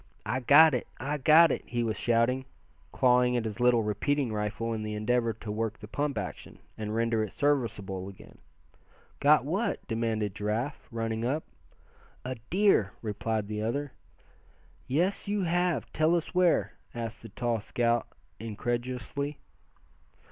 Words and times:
"I 0.25 0.39
got 0.39 0.73
it! 0.73 0.87
I 0.99 1.19
got 1.19 1.51
it!" 1.51 1.61
he 1.69 1.83
was 1.83 1.95
shouting, 1.95 2.45
clawing 2.91 3.37
at 3.37 3.45
his 3.45 3.59
little 3.59 3.83
repeating 3.83 4.33
rifle 4.33 4.73
in 4.73 4.81
the 4.81 4.95
endeavor 4.95 5.31
to 5.33 5.51
work 5.51 5.77
the 5.77 5.87
pump 5.87 6.17
action, 6.17 6.57
and 6.75 6.95
render 6.95 7.23
it 7.23 7.31
serviceable 7.31 8.09
again. 8.09 8.39
"Got 9.19 9.45
what?" 9.45 9.87
demanded 9.87 10.33
Giraffe, 10.33 10.87
running 10.91 11.23
up. 11.23 11.43
"A 12.25 12.33
deer!" 12.49 12.93
replied 13.03 13.47
the 13.47 13.61
other. 13.61 13.91
"Yes, 14.87 15.27
you 15.27 15.43
have. 15.43 15.93
Tell 15.93 16.15
us 16.15 16.33
where?" 16.33 16.71
asked 16.95 17.21
the 17.21 17.29
tall 17.29 17.59
scout, 17.61 18.07
incredulously. 18.39 19.37